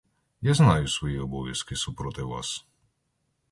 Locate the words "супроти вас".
1.75-2.65